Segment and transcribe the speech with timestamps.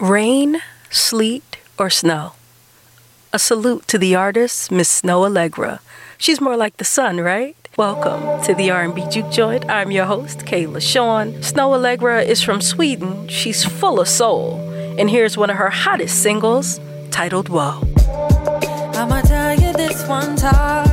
[0.00, 2.32] Rain, sleet, or snow.
[3.32, 5.78] A salute to the artist, Miss Snoh Aalegra.
[6.18, 7.54] She's more like the sun, right?
[7.76, 9.70] Welcome to the R&B Juke Joint.
[9.70, 11.34] I'm your host, k'La Shawn.
[11.34, 13.28] Snoh Aalegra is from Sweden.
[13.28, 14.58] She's full of soul.
[14.98, 16.80] And here's one of her hottest singles,
[17.12, 17.80] titled Whoa.
[18.98, 20.88] I'ma tell you this one time.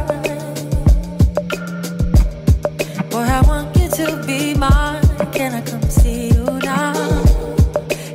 [3.09, 5.02] Boy, I want you to be mine.
[5.33, 6.93] Can I come see you now?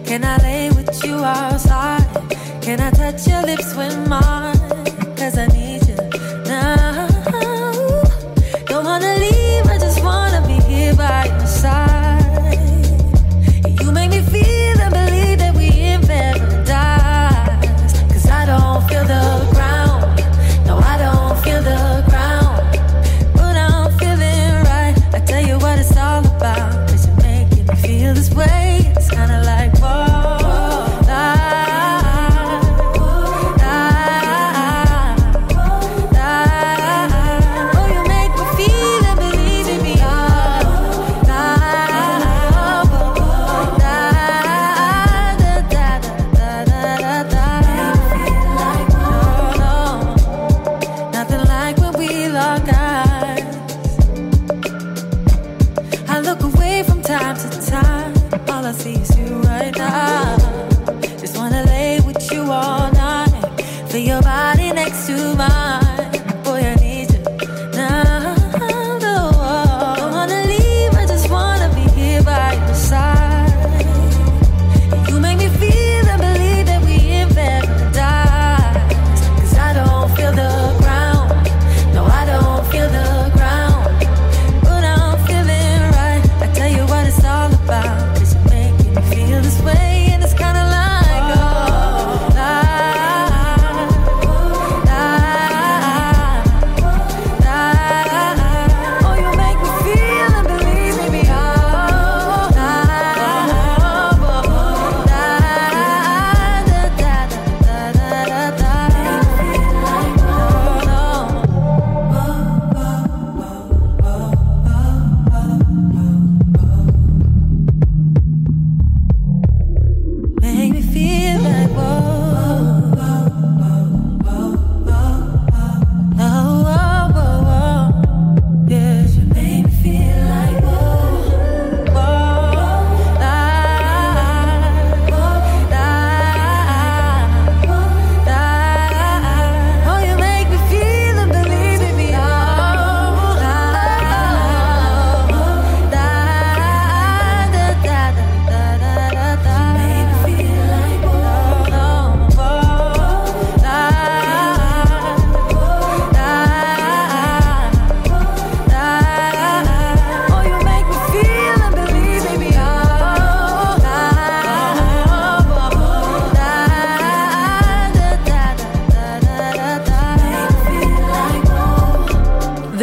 [0.04, 0.36] Can I
[1.26, 2.06] outside.
[2.62, 3.85] Can I touch your lips when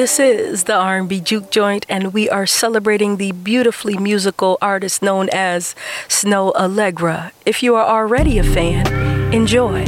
[0.03, 5.29] This is the R&B Juke Joint, and we are celebrating the beautifully musical artist known
[5.31, 5.75] as
[6.09, 7.31] Snoh Aalegra.
[7.45, 8.85] If you are already a fan,
[9.33, 9.85] enjoy.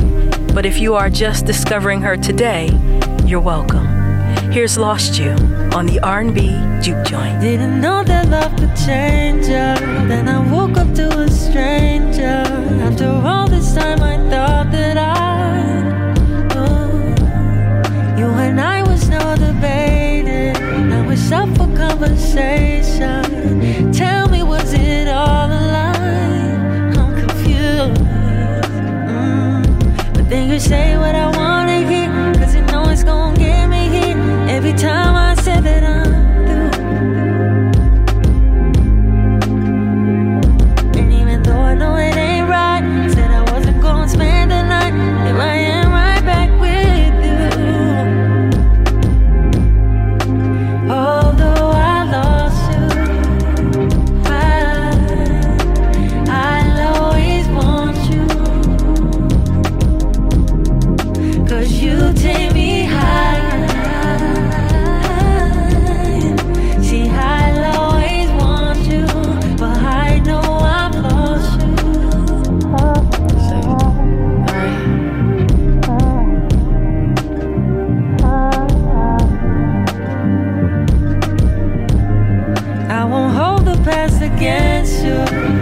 [0.53, 2.69] But if you are just discovering her today,
[3.25, 3.85] you're welcome.
[4.53, 5.31] Here's Lost You
[5.75, 6.47] on the R&B
[6.81, 7.41] Juke Joint.
[7.41, 9.75] Didn't know that love could change her.
[10.07, 12.45] Then I woke up to a stranger.
[12.87, 15.34] After all this time, I thought that I
[21.25, 23.23] us up for conversation.
[23.91, 26.93] Tell me, was it all a lie?
[26.97, 28.01] I'm confused.
[29.09, 30.13] Mm.
[30.13, 31.24] But then you say what I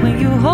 [0.03, 0.52] when you hold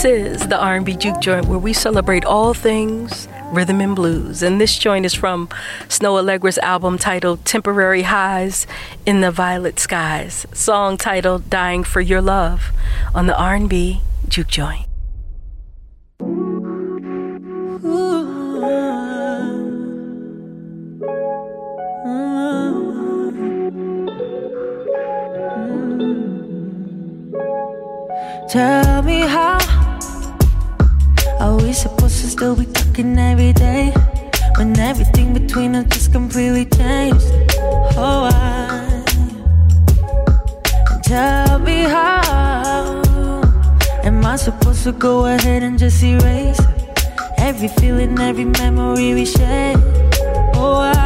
[0.00, 4.42] This is the R&B Juke Joint where we celebrate all things rhythm and blues.
[4.42, 5.48] And this joint is from
[5.88, 8.66] Snoh Aalegra's album titled Temporary Highs
[9.04, 12.70] in the Violet Skies, song titled Dying for Your Love
[13.14, 14.86] on the R&B Juke Joint.
[28.48, 29.59] Tell me how
[32.20, 33.94] to still be talking every day
[34.58, 37.26] when everything between us just completely changed?
[37.96, 39.02] Oh, I
[41.02, 43.40] tell me how
[44.04, 46.60] am I supposed to go ahead and just erase
[47.38, 49.78] every feeling, every memory we shared?
[50.54, 51.00] Oh, I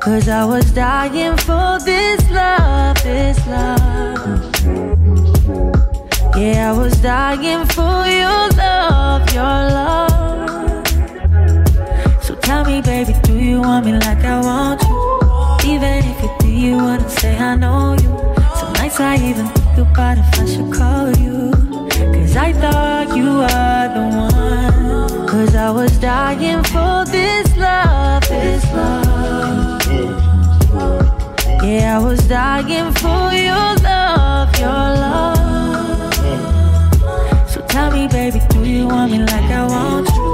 [0.00, 4.91] Cause I was dying for this love, this love.
[6.34, 10.86] Yeah, I was dying for your love, your love.
[12.24, 15.72] So tell me, baby, do you want me like I want you?
[15.72, 18.10] Even if you do, you wouldn't say I know you.
[18.56, 21.50] Some nights I even think about if I should call you.
[22.14, 25.26] Cause I thought you were the one.
[25.28, 29.82] Cause I was dying for this love, this love.
[31.62, 33.81] Yeah, I was dying for your love,
[38.82, 40.26] you want me like I want you?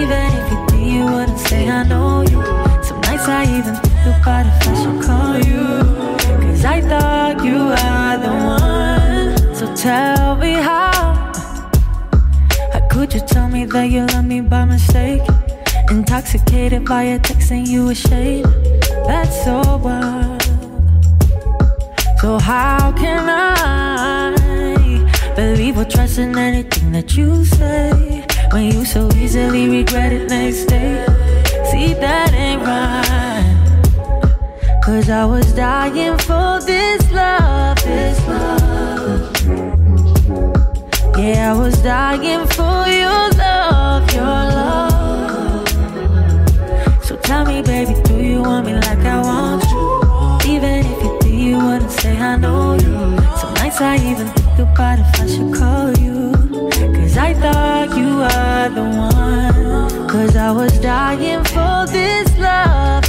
[0.00, 2.40] Even if you do, you wouldn't say I know you.
[2.82, 5.64] Some nights I even think about if I should call you.
[6.42, 9.54] Cause I thought you were the one.
[9.58, 10.92] So tell me how.
[12.72, 15.22] How could you tell me that you love me by mistake?
[15.90, 18.46] Intoxicated by a text and you ashamed.
[19.08, 20.42] That's so wild.
[22.20, 24.53] So how can I?
[25.54, 28.26] Believe or trust in anything that you say.
[28.50, 31.06] When you so easily regret it next day.
[31.70, 33.54] See that ain't right.
[34.84, 39.30] Cause I was dying for this love, this love.
[41.16, 45.68] Yeah, I was dying for your love, your love.
[47.04, 50.52] So tell me baby, do you want me like I want you?
[50.52, 53.16] Even if you do, you wouldn't say I know you.
[53.38, 56.14] Some nights I even about if I should call you.
[57.16, 60.08] I thought you were the one.
[60.08, 63.04] Cause I was dying for this love.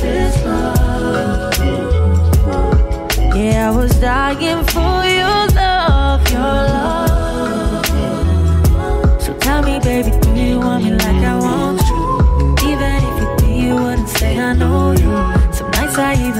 [3.35, 7.85] Yeah, I was dying for your love, your love.
[9.21, 12.69] So tell me, baby, do you want me like I want you?
[12.69, 15.11] Even if you do, you wouldn't say I know you.
[15.51, 16.34] Some nights I even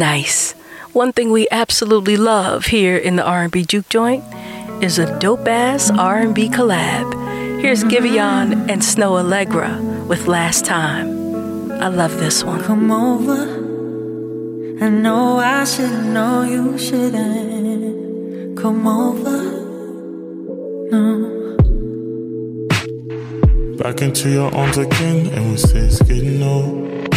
[0.00, 0.52] Nice.
[0.94, 4.24] One thing we absolutely love here in the R&B Juke Joint
[4.82, 7.60] is a dope-ass R&B collab.
[7.60, 8.06] Here's mm-hmm.
[8.06, 11.70] Giveon and Snoh Aalegra with Last Time.
[11.72, 12.62] I love this one.
[12.62, 13.42] Come over.
[14.82, 19.36] I know I should know you shouldn't come over.
[20.92, 21.56] No.
[23.76, 27.09] Back into your arms again, and we say it's getting old.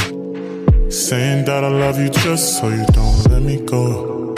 [0.94, 4.36] Saying that I love you just so you don't let me go.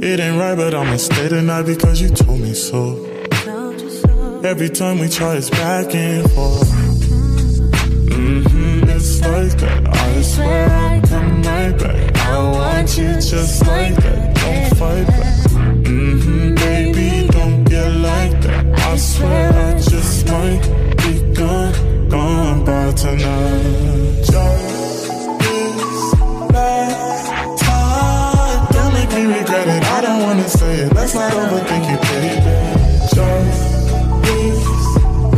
[0.00, 2.96] It ain't right, but I'ma stay tonight because you told me so.
[4.42, 6.68] Every time we try, it's back and forth.
[8.10, 9.86] Mm-hmm, it's like that.
[9.86, 12.16] I swear I'll come right back.
[12.26, 14.34] I want you just like that.
[14.34, 15.36] Don't fight back.
[15.86, 18.80] Mm-hmm, baby, don't get like that.
[18.80, 20.60] I swear I just might
[20.96, 23.96] be gone, gone by tonight.
[31.06, 32.34] Let's not overthink it, baby.
[33.14, 33.62] Just
[34.26, 34.58] this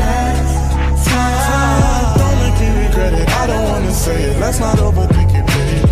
[0.01, 2.17] last time.
[2.17, 3.29] Don't make me regret it.
[3.29, 4.41] I don't wanna say it.
[4.41, 5.83] Let's not overthink it, baby.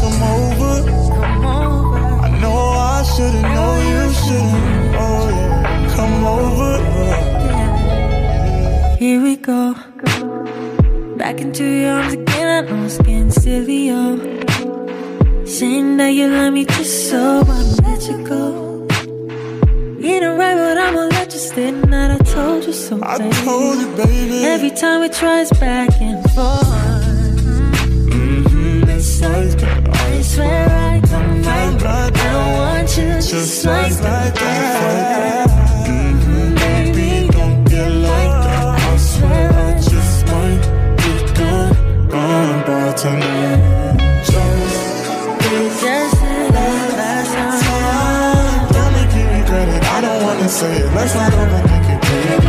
[0.00, 0.74] Come over.
[1.20, 1.98] Come over.
[2.26, 4.96] I know I shouldn't know you shouldn't.
[4.98, 5.94] Oh yeah.
[5.94, 6.72] Come over.
[8.98, 9.76] Here we go.
[11.16, 14.18] Back into your arms again, I know it's getting silly, yo.
[15.46, 18.71] Saying that you love me just so I'ma let you go.
[20.12, 22.10] Ain't right, but I'ma let you stay tonight.
[22.14, 23.34] I told you so, I baby.
[23.44, 24.44] told you, baby.
[24.44, 26.66] Every time we try, it's back and forth.
[28.12, 29.88] Mm-hmm, it's like that.
[29.88, 32.12] I swear I come right back.
[32.16, 34.34] I don't want you just, Just like like that.
[34.34, 35.48] that.
[35.88, 38.80] Mm-hmm, baby, don't get like that.
[38.80, 40.62] I swear I just might
[41.00, 43.41] be gone, gone by tonight.
[51.08, 51.32] Say it.
[51.32, 52.46] Let's not overthink it, baby.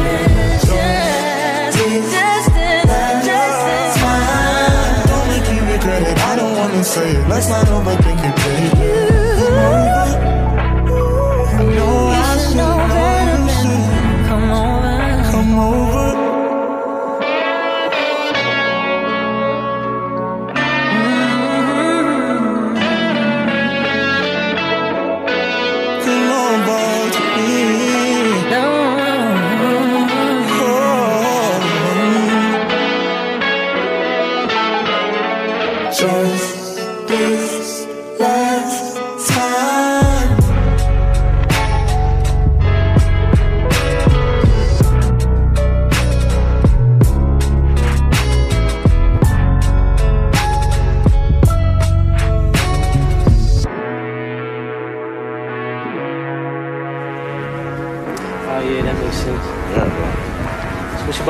[0.61, 1.73] Just,
[2.13, 5.07] just, just, just time.
[5.07, 6.17] Don't make you regret it.
[6.19, 7.27] I don't wanna say it.
[7.27, 10.12] Let's not overthink it, baby.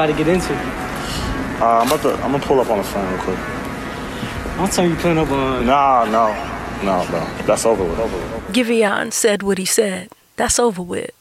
[0.04, 0.54] About to get into?
[0.54, 2.14] Uh, I'm about to.
[2.24, 3.38] I'm gonna pull up on the phone real quick.
[4.60, 5.66] One time you putting up on.
[5.66, 6.34] Nah, no,
[6.84, 7.20] no, bro.
[7.46, 8.00] That's over with.
[8.00, 8.54] Over with.
[8.54, 10.10] Giveon said what he said.
[10.36, 11.12] That's over with.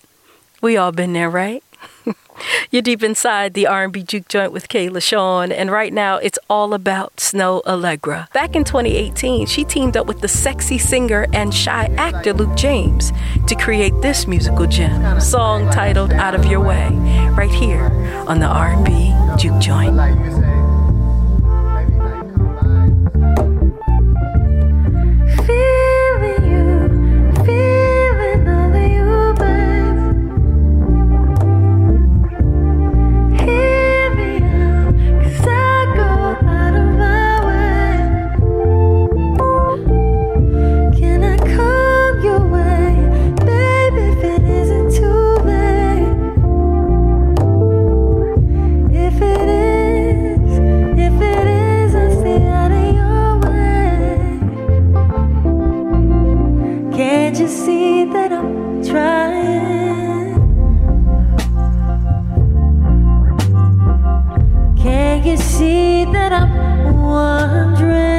[0.60, 1.62] We all been there, right?
[2.70, 6.74] You're deep inside the R&B juke joint with k'La Shawn, and right now it's all
[6.74, 8.32] about Snoh Aalegra.
[8.32, 13.12] Back in 2018, she teamed up with the sexy singer and shy actor Luke James
[13.46, 16.88] to create this musical gem, song titled "Out of Your Way,"
[17.32, 17.84] right here
[18.26, 20.51] on the R&B juke joint.
[65.52, 68.11] See that I'm wondering?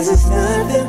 [0.00, 0.88] Cause it's nothing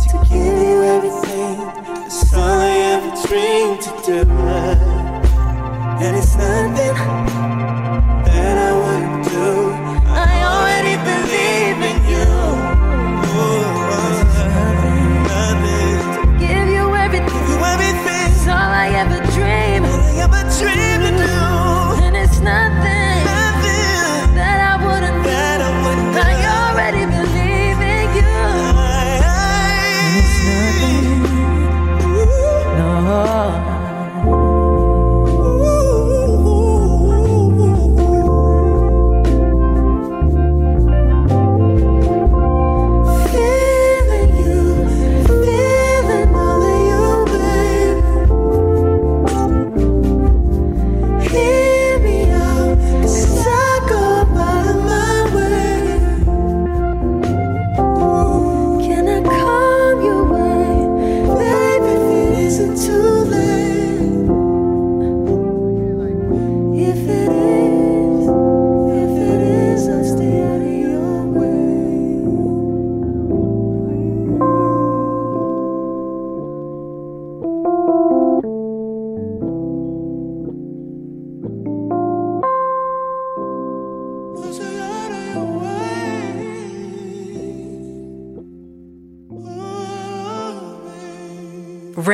[0.00, 1.60] to give you everything.
[2.06, 4.30] It's all I ever dreamed to do.
[6.00, 7.57] And it's nothing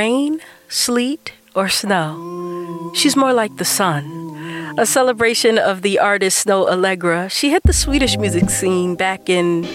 [0.04, 4.04] Rain, sleet, or snow, she's more like the sun.
[4.76, 9.66] A celebration of the artist Snoh Aalegra, She hit the Swedish music scene back in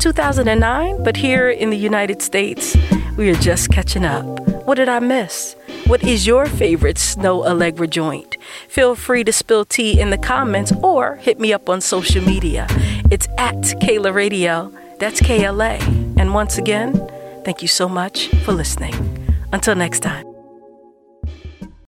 [0.00, 2.76] 2009, but here in the United States,
[3.16, 4.26] we are just catching up.
[4.66, 5.54] What did I miss?
[5.86, 8.36] What is your favorite Snoh Aalegra joint?
[8.66, 12.66] Feel free to spill tea in the comments or hit me up on social media.
[13.12, 14.72] It's at Kayla Radio.
[14.98, 15.78] That's KLA.
[16.18, 16.90] And once again,
[17.44, 19.15] thank you so much for listening.
[19.56, 20.35] Until next time.